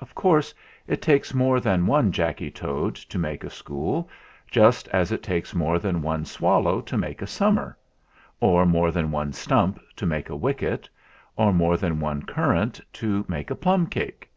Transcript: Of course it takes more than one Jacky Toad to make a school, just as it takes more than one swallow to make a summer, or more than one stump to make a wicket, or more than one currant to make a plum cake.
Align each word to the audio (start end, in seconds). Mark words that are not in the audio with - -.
Of 0.00 0.12
course 0.12 0.52
it 0.88 1.00
takes 1.00 1.32
more 1.32 1.60
than 1.60 1.86
one 1.86 2.10
Jacky 2.10 2.50
Toad 2.50 2.96
to 2.96 3.16
make 3.16 3.44
a 3.44 3.48
school, 3.48 4.10
just 4.50 4.88
as 4.88 5.12
it 5.12 5.22
takes 5.22 5.54
more 5.54 5.78
than 5.78 6.02
one 6.02 6.24
swallow 6.24 6.80
to 6.80 6.98
make 6.98 7.22
a 7.22 7.28
summer, 7.28 7.78
or 8.40 8.66
more 8.66 8.90
than 8.90 9.12
one 9.12 9.32
stump 9.32 9.78
to 9.94 10.04
make 10.04 10.30
a 10.30 10.36
wicket, 10.36 10.88
or 11.36 11.52
more 11.52 11.76
than 11.76 12.00
one 12.00 12.24
currant 12.24 12.80
to 12.94 13.24
make 13.28 13.52
a 13.52 13.54
plum 13.54 13.86
cake. 13.86 14.28